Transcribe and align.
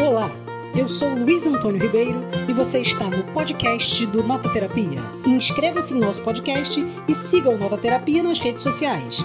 Olá, 0.00 0.30
eu 0.76 0.88
sou 0.88 1.08
Luiz 1.08 1.44
Antônio 1.44 1.82
Ribeiro 1.82 2.20
e 2.48 2.52
você 2.52 2.78
está 2.78 3.06
no 3.06 3.24
podcast 3.32 4.06
do 4.06 4.22
Nota 4.22 4.48
Terapia. 4.48 5.00
Inscreva-se 5.26 5.92
em 5.92 5.98
nosso 5.98 6.22
podcast 6.22 6.80
e 7.08 7.12
siga 7.12 7.50
o 7.50 7.58
Nota 7.58 7.76
Terapia 7.76 8.22
nas 8.22 8.38
redes 8.38 8.62
sociais. 8.62 9.18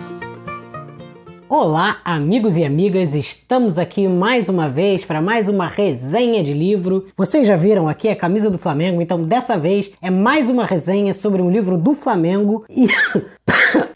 Olá, 1.47 2.01
amigos 2.03 2.57
e 2.57 2.65
amigas, 2.65 3.13
estamos 3.13 3.77
aqui 3.77 4.07
mais 4.07 4.49
uma 4.49 4.67
vez 4.67 5.05
para 5.05 5.21
mais 5.21 5.47
uma 5.47 5.67
resenha 5.67 6.41
de 6.41 6.53
livro. 6.55 7.05
Vocês 7.15 7.45
já 7.45 7.55
viram 7.55 7.87
aqui 7.87 8.09
a 8.09 8.15
camisa 8.15 8.49
do 8.49 8.57
Flamengo, 8.57 8.99
então 8.99 9.23
dessa 9.23 9.55
vez 9.55 9.91
é 10.01 10.09
mais 10.09 10.49
uma 10.49 10.65
resenha 10.65 11.13
sobre 11.13 11.39
um 11.39 11.51
livro 11.51 11.77
do 11.77 11.93
Flamengo 11.93 12.65
e 12.67 12.87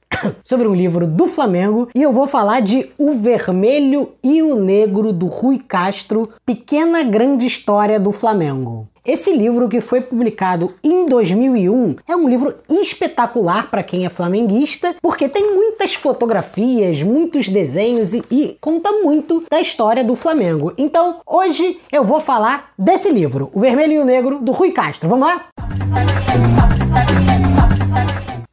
sobre 0.47 0.65
um 0.65 0.73
livro 0.73 1.05
do 1.05 1.27
Flamengo 1.27 1.89
e 1.93 2.01
eu 2.01 2.13
vou 2.13 2.25
falar 2.25 2.61
de 2.61 2.89
O 2.97 3.13
Vermelho 3.15 4.13
e 4.23 4.41
o 4.41 4.55
Negro 4.55 5.11
do 5.11 5.25
Rui 5.25 5.59
Castro, 5.59 6.29
Pequena 6.45 7.03
Grande 7.03 7.45
História 7.45 7.99
do 7.99 8.13
Flamengo. 8.13 8.87
Esse 9.05 9.33
livro, 9.33 9.67
que 9.67 9.81
foi 9.81 9.99
publicado 9.99 10.73
em 10.81 11.05
2001, 11.05 11.97
é 12.07 12.15
um 12.15 12.29
livro 12.29 12.55
espetacular 12.69 13.69
para 13.69 13.83
quem 13.83 14.05
é 14.05 14.09
flamenguista, 14.09 14.95
porque 15.01 15.27
tem 15.27 15.53
muitas 15.53 15.93
fotografias, 15.93 17.03
muitos 17.03 17.49
desenhos 17.49 18.13
e, 18.13 18.23
e, 18.31 18.57
conta 18.61 18.91
muito 19.03 19.43
da 19.49 19.59
história 19.59 20.03
do 20.03 20.15
Flamengo. 20.15 20.73
Então, 20.77 21.19
hoje 21.25 21.77
eu 21.91 22.03
vou 22.05 22.21
falar 22.21 22.71
desse 22.77 23.11
livro, 23.11 23.49
O 23.53 23.59
Vermelho 23.59 23.93
e 23.93 23.99
o 23.99 24.05
Negro, 24.05 24.39
do 24.39 24.53
Rui 24.53 24.71
Castro. 24.71 25.09
Vamos 25.09 25.27
lá? 25.27 25.45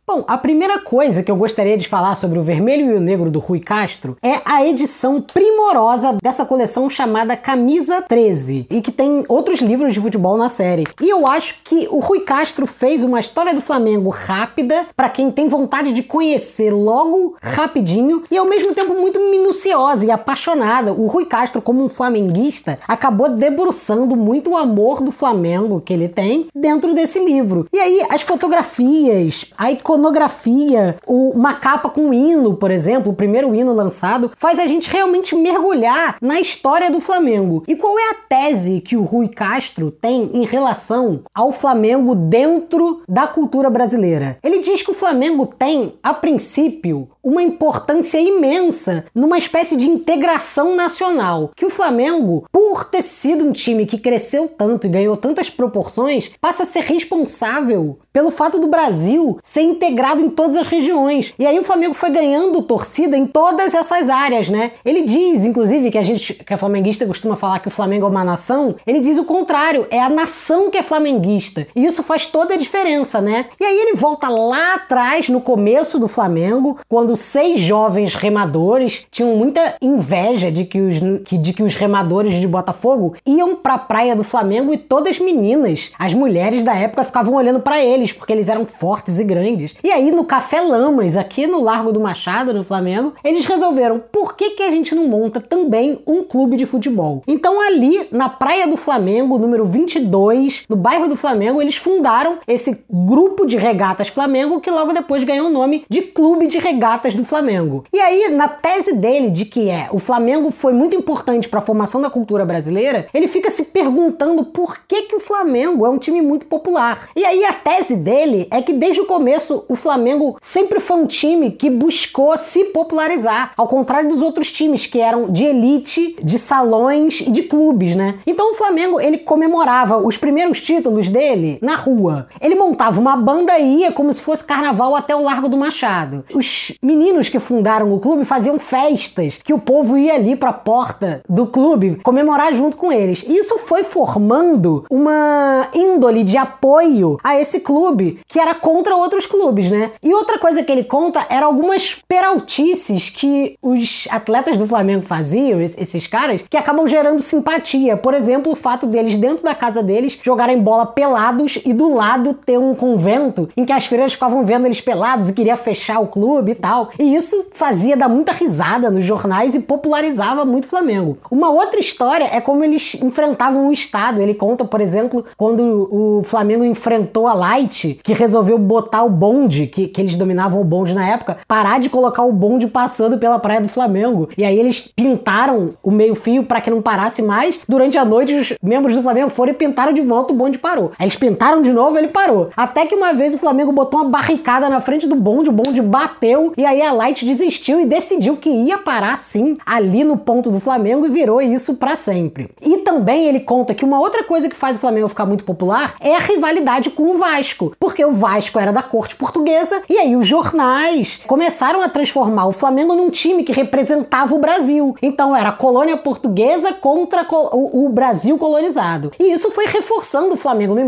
Bom, 0.07 0.23
a 0.29 0.37
primeira 0.37 0.79
coisa 0.79 1.23
que 1.23 1.31
eu 1.31 1.37
gostaria 1.37 1.79
de 1.79 1.89
falar 1.89 2.15
sobre 2.15 2.39
o 2.39 2.43
Vermelho 2.43 2.91
e 2.91 2.95
o 2.95 3.01
Negro 3.01 3.31
do 3.31 3.39
Rui 3.39 3.59
Castro 3.59 4.19
é 4.23 4.39
a 4.45 4.62
edição 4.62 5.19
primorosa 5.19 6.19
dessa 6.23 6.45
coleção 6.45 6.91
chamada 6.91 7.35
Camisa 7.39 8.03
13 8.03 8.67
e 8.69 8.83
que 8.83 8.93
tem 8.93 9.25
outros 9.31 9.62
livros 9.62 9.95
de 9.95 10.01
futebol 10.03 10.37
na 10.37 10.51
série. 10.51 10.84
E 11.01 11.09
eu 11.09 11.27
acho 11.27 11.56
que 11.65 11.89
o 11.91 12.01
Rui 12.01 12.20
Castro 12.20 12.67
fez 12.67 13.03
uma 13.03 13.19
história 13.19 13.55
do 13.55 13.62
Flamengo 13.62 14.11
rápida 14.11 14.84
para 14.95 15.09
quem 15.09 15.31
tem 15.31 15.48
vontade 15.48 15.91
de 15.91 16.03
conhecer 16.03 16.71
logo 16.71 17.37
rapidinho 17.43 18.25
e 18.31 18.37
ao 18.37 18.45
mesmo 18.45 18.75
tempo 18.75 18.93
muito 18.93 19.19
minuciosa 19.19 20.05
e 20.05 20.11
apaixonada. 20.11 20.93
O 20.93 21.06
Rui 21.06 21.25
Castro, 21.25 21.62
como 21.62 21.83
um 21.83 21.89
flamenguista, 21.89 22.78
acabou 22.87 23.31
debruçando 23.31 24.15
muito 24.15 24.50
o 24.50 24.56
amor 24.59 25.03
do 25.03 25.11
Flamengo 25.11 25.81
que 25.81 25.95
ele 25.95 26.11
tem 26.11 26.47
dentro 26.55 26.93
desse 26.93 27.25
livro. 27.25 27.67
E 27.73 27.78
aí 27.78 28.03
as 28.11 28.21
fotografias, 28.21 29.47
a 29.56 29.73
iconografia 29.73 29.94
iconografia, 29.95 30.97
uma 31.06 31.55
capa 31.55 31.89
com 31.89 32.09
um 32.09 32.14
hino, 32.14 32.55
por 32.55 32.70
exemplo, 32.70 33.12
o 33.12 33.14
primeiro 33.14 33.55
hino 33.55 33.73
lançado, 33.73 34.31
faz 34.37 34.59
a 34.59 34.67
gente 34.67 34.91
realmente 34.91 35.37
mergulhar 35.37 36.17
na 36.20 36.41
história 36.41 36.91
do 36.91 37.00
Flamengo. 37.00 37.62
E 37.69 37.77
qual 37.77 37.98
é 37.98 38.11
a 38.11 38.15
tese 38.28 38.81
que 38.81 38.97
o 38.97 39.05
Rui 39.05 39.28
Castro 39.28 39.91
tem 39.91 40.31
em 40.34 40.45
relação 40.45 41.20
ao 41.34 41.53
Flamengo 41.53 42.15
dentro 42.15 43.03
da 43.09 43.27
cultura 43.27 43.70
brasileira? 43.70 44.39
Ele 44.42 44.59
diz 44.59 44.83
que 44.83 44.91
o 44.91 44.95
Flamengo 44.95 45.47
tem, 45.47 45.95
a 46.03 46.12
princípio, 46.12 47.09
uma 47.22 47.42
importância 47.42 48.19
imensa 48.19 49.05
numa 49.15 49.39
espécie 49.39 49.77
de 49.77 49.89
integração 49.89 50.77
nacional. 50.77 51.53
Que 51.56 51.65
o 51.65 51.70
Flamengo, 51.70 52.47
por 52.53 52.84
ter 52.84 53.03
sido 53.03 53.45
um 53.45 53.53
time 53.53 53.87
que 53.87 53.98
cresceu 53.98 54.48
tanto 54.48 54.87
e 54.87 54.91
ganhou 54.91 55.17
tantas 55.17 55.48
proporções, 55.48 56.31
passa 56.41 56.65
a 56.65 56.67
ser 56.67 56.83
responsável 56.83 57.98
pelo 58.12 58.31
fato 58.31 58.59
do 58.59 58.69
Brasil 58.69 59.39
ser 59.42 59.62
integrado 59.62 59.84
em 59.91 60.31
todas 60.31 60.57
as 60.57 60.69
regiões. 60.69 61.35
E 61.39 61.47
aí 61.47 61.59
o 61.59 61.65
Flamengo 61.65 61.95
foi 61.95 62.11
ganhando 62.11 62.63
torcida 62.63 63.17
em 63.17 63.27
todas 63.27 63.75
essas 63.75 64.09
áreas, 64.09 64.49
né? 64.49 64.73
Ele 64.85 65.03
diz, 65.03 65.45
inclusive, 65.45 65.91
que 65.91 65.99
a 65.99 66.03
gente, 66.03 66.35
que 66.35 66.55
a 66.55 66.59
flamenguista 66.59 67.07
costuma 67.07 67.37
falar 67.37 67.61
que 67.61 67.69
o 67.69 67.71
Flamengo 67.71 68.07
é 68.07 68.09
uma 68.09 68.25
nação, 68.25 68.77
ele 68.87 69.01
diz 69.01 69.19
o 69.19 69.25
contrário, 69.25 69.87
é 69.91 70.01
a 70.01 70.09
nação 70.09 70.71
que 70.71 70.79
é 70.79 70.83
flamenguista. 70.83 71.67
E 71.75 71.85
isso 71.85 72.03
faz 72.03 72.27
toda 72.27 72.55
a 72.55 72.57
diferença, 72.57 73.21
né? 73.21 73.47
E 73.61 73.65
aí 73.65 73.77
ele 73.77 73.97
volta 73.97 74.28
lá 74.28 74.75
atrás, 74.75 75.28
no 75.28 75.41
começo 75.41 75.99
do 75.99 76.09
Flamengo, 76.09 76.78
quando 76.89 77.17
seis 77.17 77.61
jovens 77.61 78.15
remadores 78.15 79.06
tinham 79.11 79.37
muita 79.37 79.75
inveja 79.81 80.50
de 80.50 80.65
que 80.65 80.81
os, 80.81 80.97
de 80.97 81.53
que 81.53 81.62
os 81.62 81.75
remadores 81.75 82.34
de 82.41 82.47
Botafogo 82.47 83.15
iam 83.27 83.56
pra 83.56 83.78
praia 83.78 84.17
do 84.17 84.25
Flamengo 84.25 84.73
e 84.73 84.78
todas 84.78 85.19
meninas, 85.19 85.91
as 85.99 86.15
mulheres 86.15 86.62
da 86.62 86.75
época, 86.75 87.05
ficavam 87.05 87.34
olhando 87.34 87.61
para 87.61 87.83
eles, 87.83 88.12
porque 88.12 88.33
eles 88.33 88.49
eram 88.49 88.67
fortes 88.67 89.19
e 89.19 89.25
grandes. 89.25 89.74
E 89.83 89.91
aí, 89.91 90.11
no 90.11 90.25
Café 90.25 90.61
Lamas, 90.61 91.17
aqui 91.17 91.47
no 91.47 91.62
Largo 91.62 91.93
do 91.93 92.01
Machado, 92.01 92.53
no 92.55 92.65
Flamengo, 92.65 93.15
eles 93.23 93.47
resolveram 93.47 94.03
por 94.11 94.37
que, 94.37 94.51
que 94.51 94.62
a 94.62 94.71
gente 94.71 94.95
não 94.95 95.07
monta 95.07 95.41
também 95.41 96.01
um 96.07 96.23
clube 96.23 96.57
de 96.57 96.67
futebol. 96.67 97.23
Então, 97.27 97.61
ali 97.61 98.07
na 98.11 98.29
Praia 98.29 98.67
do 98.67 98.77
Flamengo, 98.77 99.39
número 99.39 99.65
22, 99.65 100.65
no 100.69 100.77
bairro 100.77 101.09
do 101.09 101.17
Flamengo, 101.17 101.61
eles 101.61 101.77
fundaram 101.77 102.39
esse 102.47 102.85
grupo 102.91 103.47
de 103.47 103.57
regatas 103.57 104.09
Flamengo, 104.09 104.61
que 104.61 104.71
logo 104.71 104.93
depois 104.93 105.25
ganhou 105.25 105.49
o 105.49 105.51
nome 105.51 105.85
de 105.89 106.03
Clube 106.03 106.47
de 106.47 106.59
Regatas 106.59 107.17
do 107.17 107.25
Flamengo. 107.25 107.85
E 107.93 108.01
aí, 108.01 108.29
na 108.31 108.49
tese 108.49 108.95
dele 108.95 109.31
de 109.31 109.45
que 109.45 109.69
é 109.69 109.89
o 109.91 109.99
Flamengo 109.99 110.51
foi 110.51 110.73
muito 110.73 110.97
importante 110.97 111.49
para 111.49 111.59
a 111.59 111.62
formação 111.62 112.01
da 112.01 112.11
cultura 112.11 112.45
brasileira, 112.45 113.06
ele 113.12 113.29
fica 113.29 113.51
se 113.51 113.65
perguntando 113.65 114.45
por 114.45 114.79
que, 114.87 115.03
que 115.03 115.17
o 115.17 115.21
Flamengo 115.21 115.85
é 115.85 115.89
um 115.89 115.99
time 115.99 116.23
muito 116.23 116.47
popular. 116.47 117.09
E 117.17 117.25
aí, 117.25 117.45
a 117.45 117.53
tese 117.53 117.97
dele 117.97 118.47
é 118.51 118.62
que 118.62 118.73
desde 118.73 119.01
o 119.01 119.06
começo 119.06 119.63
o 119.69 119.76
Flamengo 119.76 120.36
sempre 120.41 120.80
foi 120.80 120.97
um 120.97 121.06
time 121.06 121.50
que 121.50 121.70
buscou 121.70 122.36
se 122.38 122.64
popularizar, 122.66 123.52
ao 123.56 123.66
contrário 123.66 124.08
dos 124.08 124.22
outros 124.22 124.50
times 124.50 124.86
que 124.86 125.00
eram 125.00 125.30
de 125.30 125.44
elite, 125.44 126.16
de 126.22 126.38
salões 126.38 127.20
e 127.20 127.30
de 127.30 127.42
clubes, 127.42 127.97
né? 127.97 128.16
Então 128.26 128.52
o 128.52 128.54
Flamengo 128.54 129.00
ele 129.00 129.19
comemorava 129.19 129.98
os 129.98 130.16
primeiros 130.16 130.60
títulos 130.60 131.08
dele 131.08 131.58
na 131.62 131.76
rua. 131.76 132.26
Ele 132.41 132.54
montava 132.54 133.00
uma 133.00 133.16
banda 133.16 133.58
e 133.58 133.80
ia 133.80 133.92
como 133.92 134.12
se 134.12 134.22
fosse 134.22 134.44
carnaval 134.44 134.94
até 134.94 135.14
o 135.14 135.22
Largo 135.22 135.48
do 135.48 135.56
Machado. 135.56 136.25
Os 136.34 136.72
meninos 136.82 137.28
que 137.28 137.38
fundaram 137.38 137.92
o 137.92 138.00
clube 138.00 138.25
faziam 138.25 138.58
festas, 138.58 139.38
que 139.42 139.52
o 139.52 139.58
povo 139.58 139.96
ia 139.96 140.14
ali 140.14 140.36
para 140.36 140.50
a 140.50 140.54
porta 140.54 141.22
do 141.28 141.46
clube 141.46 142.00
comemorar 142.02 142.54
junto 142.54 142.76
com 142.76 142.92
eles. 142.92 143.25
E 143.26 143.36
isso 143.36 143.58
foi 143.58 143.84
formando 143.84 144.84
uma 144.91 145.69
índole 145.75 146.22
de 146.22 146.36
apoio 146.36 147.19
a 147.22 147.38
esse 147.38 147.60
clube, 147.60 148.20
que 148.26 148.38
era 148.38 148.54
contra 148.54 148.96
outros 148.96 149.26
clubes, 149.26 149.53
né? 149.70 149.91
E 150.03 150.12
outra 150.12 150.38
coisa 150.38 150.62
que 150.62 150.70
ele 150.70 150.84
conta 150.84 151.26
era 151.28 151.47
algumas 151.47 151.98
peraltices 152.06 153.10
que 153.10 153.56
os 153.62 154.06
atletas 154.10 154.56
do 154.56 154.66
Flamengo 154.66 155.03
faziam, 155.03 155.60
esses 155.60 156.06
caras, 156.06 156.44
que 156.48 156.56
acabam 156.56 156.87
gerando 156.87 157.20
simpatia. 157.20 157.97
Por 157.97 158.14
exemplo, 158.14 158.53
o 158.53 158.56
fato 158.56 158.87
deles, 158.87 159.16
dentro 159.16 159.44
da 159.44 159.54
casa 159.54 159.82
deles, 159.82 160.19
jogarem 160.22 160.60
bola 160.60 160.87
pelados 160.87 161.59
e 161.64 161.72
do 161.72 161.93
lado 161.94 162.34
ter 162.34 162.59
um 162.59 162.75
convento 162.75 163.48
em 163.56 163.64
que 163.64 163.72
as 163.72 163.87
freiras 163.87 164.12
ficavam 164.12 164.44
vendo 164.44 164.66
eles 164.66 164.81
pelados 164.81 165.28
e 165.28 165.32
queria 165.32 165.56
fechar 165.56 166.00
o 166.00 166.06
clube 166.06 166.53
e 166.53 166.54
tal. 166.54 166.91
E 166.98 167.14
isso 167.14 167.47
fazia 167.53 167.97
dar 167.97 168.09
muita 168.09 168.32
risada 168.32 168.91
nos 168.91 169.04
jornais 169.04 169.54
e 169.54 169.60
popularizava 169.60 170.44
muito 170.44 170.64
o 170.64 170.69
Flamengo. 170.69 171.19
Uma 171.31 171.50
outra 171.50 171.81
história 171.81 172.28
é 172.32 172.41
como 172.41 172.64
eles 172.64 172.94
enfrentavam 173.03 173.69
o 173.69 173.72
Estado. 173.72 174.20
Ele 174.20 174.34
conta, 174.34 174.64
por 174.64 174.81
exemplo, 174.81 175.25
quando 175.37 175.88
o 175.91 176.22
Flamengo 176.25 176.64
enfrentou 176.64 177.26
a 177.26 177.34
Light, 177.34 178.00
que 178.03 178.12
resolveu 178.12 178.59
botar 178.59 179.03
o 179.03 179.10
bonde, 179.44 179.66
que, 179.66 179.87
que 179.88 180.00
eles 180.00 180.16
dominavam 180.16 180.60
o 180.60 180.65
bonde 180.65 180.94
na 180.94 181.06
época, 181.06 181.37
parar 181.47 181.78
de 181.78 181.88
colocar 181.88 182.25
o 182.25 182.32
bonde 182.32 182.66
passando 182.66 183.19
pela 183.19 183.38
praia 183.38 183.60
do 183.60 183.69
Flamengo. 183.69 184.28
E 184.37 184.44
aí 184.44 184.59
eles 184.59 184.81
pintaram 184.94 185.71
o 185.82 185.91
meio-fio 185.91 186.44
para 186.44 186.60
que 186.60 186.71
não 186.71 186.82
parasse 186.82 187.22
mais. 187.22 187.60
Durante 187.69 187.99
a 187.99 188.05
noite, 188.05 188.34
os 188.34 188.55
membros 188.62 188.97
do 188.97 189.03
Flamengo 189.03 189.31
foram 189.31 189.53
e 189.53 189.55
pintaram 189.55 189.93
de 189.93 190.00
volta, 190.00 190.32
o 190.32 190.37
bonde 190.37 190.59
parou. 190.59 190.93
Aí 190.99 191.05
eles 191.05 191.16
pintaram 191.16 191.60
de 191.60 191.72
novo, 191.72 191.97
ele 191.99 192.09
parou. 192.09 192.50
Até 192.56 192.87
que 192.87 192.94
uma 192.94 193.12
vez 193.12 193.34
o 193.34 193.38
Flamengo 193.38 193.72
botou 193.72 194.00
uma 194.00 194.09
barricada 194.09 194.69
na 194.69 194.81
frente 194.81 195.06
do 195.06 195.15
bonde, 195.15 195.50
o 195.50 195.53
bonde 195.53 195.81
bateu 195.82 196.53
e 196.56 196.65
aí 196.65 196.81
a 196.81 196.93
Light 196.93 197.25
desistiu 197.25 197.81
e 197.81 197.87
decidiu 197.87 198.37
que 198.37 198.49
ia 198.49 198.78
parar 198.78 199.19
sim 199.19 199.56
ali 199.65 200.05
no 200.05 200.16
ponto 200.16 200.50
do 200.50 200.61
Flamengo 200.61 201.06
e 201.06 201.11
virou 201.11 201.41
isso 201.41 201.75
para 201.75 201.96
sempre. 201.96 202.50
E 202.62 202.79
também 202.79 203.26
ele 203.26 203.41
conta 203.41 203.75
que 203.75 203.85
uma 203.85 204.00
outra 204.00 204.25
coisa 204.25 204.49
que 204.49 204.56
faz 204.56 204.76
o 204.76 204.81
Flamengo 204.81 205.08
ficar 205.08 205.26
muito 205.26 205.44
popular 205.44 205.94
é 206.00 206.17
a 206.17 206.20
rivalidade 206.20 206.91
com 206.91 207.14
o 207.14 207.19
Vasco, 207.19 207.75
porque 207.79 208.05
o 208.05 208.12
Vasco 208.12 208.58
era 208.58 208.73
da 208.73 208.82
corte 208.82 209.17
portuguesa 209.25 209.82
e 209.88 209.97
aí 209.97 210.15
os 210.17 210.26
jornais 210.26 211.19
começaram 211.26 211.81
a 211.81 211.88
transformar 211.88 212.47
o 212.47 212.53
Flamengo 212.53 212.94
num 212.94 213.09
time 213.09 213.43
que 213.43 213.53
representava 213.53 214.35
o 214.35 214.38
Brasil. 214.38 214.94
Então 215.00 215.35
era 215.35 215.49
a 215.49 215.53
colônia 215.53 215.97
portuguesa 215.97 216.75
contra 216.75 217.26
o 217.31 217.88
Brasil 217.88 218.37
colonizado. 218.37 219.12
E 219.19 219.32
isso 219.32 219.50
foi 219.50 219.65
reforçando 219.65 220.35
o 220.35 220.37
Flamengo 220.37 220.75
no 220.75 220.81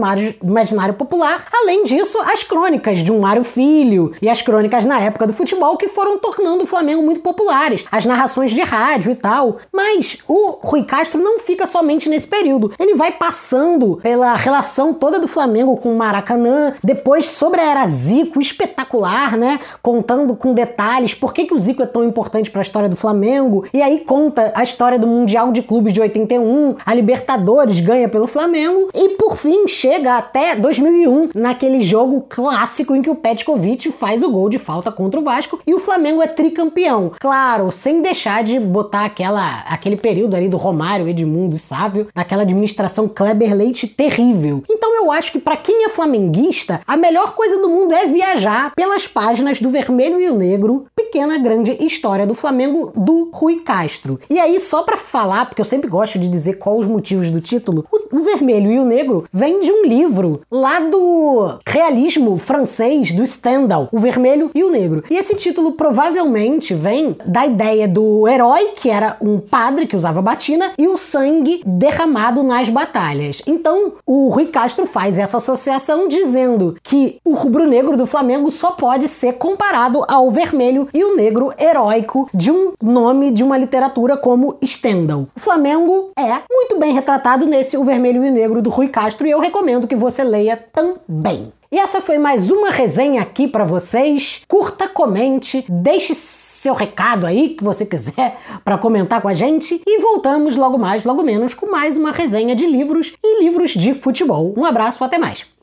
imaginário 0.42 0.92
popular. 0.92 1.46
Além 1.50 1.82
disso, 1.84 2.18
as 2.20 2.44
crônicas 2.44 2.98
de 2.98 3.10
um 3.10 3.20
Mário 3.20 3.42
Filho 3.42 4.12
e 4.20 4.28
as 4.28 4.42
crônicas 4.42 4.84
na 4.84 5.00
época 5.00 5.26
do 5.26 5.32
futebol 5.32 5.78
que 5.78 5.88
foram 5.88 6.18
tornando 6.18 6.64
o 6.64 6.66
Flamengo 6.66 7.02
muito 7.02 7.20
populares, 7.20 7.86
as 7.90 8.04
narrações 8.04 8.50
de 8.50 8.60
rádio 8.60 9.10
e 9.10 9.14
tal. 9.14 9.56
Mas 9.72 10.18
o 10.28 10.58
Rui 10.62 10.82
Castro 10.82 11.22
não 11.22 11.38
fica 11.38 11.66
somente 11.66 12.06
nesse 12.10 12.26
período. 12.26 12.70
Ele 12.78 12.96
vai 12.96 13.12
passando 13.12 13.96
pela 14.02 14.34
relação 14.34 14.92
toda 14.92 15.18
do 15.18 15.26
Flamengo 15.26 15.78
com 15.78 15.94
o 15.94 15.96
Maracanã 15.96 16.74
depois 16.84 17.26
sobre 17.26 17.62
a 17.62 17.70
era 17.70 17.86
Zico, 17.86 18.25
espetacular, 18.40 19.36
né? 19.36 19.58
Contando 19.82 20.34
com 20.34 20.54
detalhes 20.54 21.14
por 21.14 21.32
que, 21.32 21.44
que 21.44 21.54
o 21.54 21.58
Zico 21.58 21.82
é 21.82 21.86
tão 21.86 22.04
importante 22.04 22.50
para 22.50 22.60
a 22.60 22.62
história 22.62 22.88
do 22.88 22.96
Flamengo. 22.96 23.64
E 23.72 23.82
aí 23.82 24.00
conta 24.00 24.52
a 24.54 24.62
história 24.62 24.98
do 24.98 25.06
Mundial 25.06 25.52
de 25.52 25.62
Clubes 25.62 25.92
de 25.92 26.00
81, 26.00 26.76
a 26.84 26.94
Libertadores 26.94 27.80
ganha 27.80 28.08
pelo 28.08 28.26
Flamengo 28.26 28.88
e 28.94 29.10
por 29.10 29.36
fim 29.36 29.66
chega 29.68 30.16
até 30.16 30.56
2001 30.56 31.30
naquele 31.34 31.80
jogo 31.80 32.26
clássico 32.28 32.94
em 32.94 33.02
que 33.02 33.10
o 33.10 33.14
Petkovic 33.14 33.90
faz 33.92 34.22
o 34.22 34.30
gol 34.30 34.48
de 34.48 34.58
falta 34.58 34.90
contra 34.90 35.20
o 35.20 35.24
Vasco 35.24 35.58
e 35.66 35.74
o 35.74 35.78
Flamengo 35.78 36.22
é 36.22 36.26
tricampeão. 36.26 37.12
Claro, 37.20 37.70
sem 37.70 38.00
deixar 38.00 38.42
de 38.42 38.58
botar 38.58 39.04
aquela 39.04 39.60
aquele 39.68 39.96
período 39.96 40.34
ali 40.34 40.48
do 40.48 40.56
Romário, 40.56 41.08
Edmundo 41.08 41.56
e 41.56 41.58
Sávio, 41.58 42.08
daquela 42.14 42.42
administração 42.42 43.08
Kleber 43.08 43.54
Leite 43.54 43.86
terrível. 43.86 44.62
Então 44.68 44.94
eu 44.96 45.10
acho 45.10 45.32
que 45.32 45.38
para 45.38 45.56
quem 45.56 45.84
é 45.84 45.88
flamenguista, 45.88 46.80
a 46.86 46.96
melhor 46.96 47.34
coisa 47.34 47.60
do 47.60 47.68
mundo 47.68 47.94
é 47.94 48.06
viajar 48.16 48.72
pelas 48.74 49.06
páginas 49.06 49.60
do 49.60 49.68
Vermelho 49.68 50.18
e 50.18 50.30
o 50.30 50.34
Negro, 50.34 50.86
pequena 50.96 51.36
grande 51.36 51.76
história 51.84 52.26
do 52.26 52.34
Flamengo 52.34 52.90
do 52.96 53.30
Rui 53.30 53.56
Castro. 53.56 54.18
E 54.30 54.40
aí 54.40 54.58
só 54.58 54.82
para 54.82 54.96
falar, 54.96 55.44
porque 55.44 55.60
eu 55.60 55.66
sempre 55.66 55.90
gosto 55.90 56.18
de 56.18 56.26
dizer 56.26 56.54
quais 56.54 56.80
os 56.80 56.86
motivos 56.86 57.30
do 57.30 57.42
título, 57.42 57.84
o, 58.10 58.20
Vermelho 58.20 58.72
e 58.72 58.78
o 58.78 58.84
Negro 58.84 59.24
vem 59.30 59.60
de 59.60 59.70
um 59.70 59.84
livro 59.84 60.40
lá 60.50 60.80
do 60.80 61.58
realismo 61.66 62.36
francês 62.38 63.12
do 63.12 63.24
Stendhal, 63.24 63.88
O 63.92 63.98
Vermelho 63.98 64.50
e 64.54 64.64
o 64.64 64.70
Negro. 64.70 65.04
E 65.10 65.16
esse 65.16 65.34
título 65.36 65.72
provavelmente 65.72 66.74
vem 66.74 67.16
da 67.26 67.46
ideia 67.46 67.86
do 67.86 68.26
herói, 68.26 68.72
que 68.76 68.88
era 68.88 69.16
um 69.20 69.38
padre 69.38 69.86
que 69.86 69.94
usava 69.94 70.22
batina, 70.22 70.72
e 70.78 70.88
o 70.88 70.96
sangue 70.96 71.60
derramado 71.66 72.42
nas 72.42 72.68
batalhas. 72.68 73.42
Então, 73.46 73.92
o 74.06 74.28
Rui 74.28 74.46
Castro 74.46 74.86
faz 74.86 75.18
essa 75.18 75.36
associação 75.36 76.08
dizendo 76.08 76.76
que 76.82 77.18
o 77.24 77.34
rubro-negro 77.34 77.96
do 78.06 78.10
Flamengo 78.10 78.52
só 78.52 78.70
pode 78.70 79.08
ser 79.08 79.32
comparado 79.32 80.04
ao 80.06 80.30
vermelho 80.30 80.88
e 80.94 81.02
o 81.02 81.16
negro 81.16 81.52
heróico 81.58 82.30
de 82.32 82.52
um 82.52 82.72
nome 82.80 83.32
de 83.32 83.42
uma 83.42 83.58
literatura 83.58 84.16
como 84.16 84.56
Stendhal. 84.64 85.26
O 85.36 85.40
Flamengo 85.40 86.12
é 86.16 86.40
muito 86.48 86.78
bem 86.78 86.94
retratado 86.94 87.46
nesse 87.46 87.76
O 87.76 87.82
Vermelho 87.82 88.24
e 88.24 88.28
o 88.28 88.32
Negro 88.32 88.62
do 88.62 88.70
Rui 88.70 88.86
Castro 88.86 89.26
e 89.26 89.32
eu 89.32 89.40
recomendo 89.40 89.88
que 89.88 89.96
você 89.96 90.22
leia 90.22 90.56
também. 90.56 91.52
E 91.72 91.80
essa 91.80 92.00
foi 92.00 92.16
mais 92.16 92.48
uma 92.48 92.70
resenha 92.70 93.22
aqui 93.22 93.48
para 93.48 93.64
vocês. 93.64 94.42
Curta, 94.46 94.86
comente, 94.86 95.64
deixe 95.68 96.14
seu 96.14 96.74
recado 96.74 97.26
aí 97.26 97.50
que 97.50 97.64
você 97.64 97.84
quiser 97.84 98.36
para 98.64 98.78
comentar 98.78 99.20
com 99.20 99.26
a 99.26 99.34
gente 99.34 99.82
e 99.84 100.00
voltamos 100.00 100.54
logo 100.54 100.78
mais, 100.78 101.02
logo 101.02 101.24
menos 101.24 101.54
com 101.54 101.68
mais 101.68 101.96
uma 101.96 102.12
resenha 102.12 102.54
de 102.54 102.68
livros 102.68 103.14
e 103.20 103.42
livros 103.42 103.72
de 103.72 103.92
futebol. 103.94 104.54
Um 104.56 104.64
abraço, 104.64 105.02
até 105.02 105.18
mais. 105.18 105.55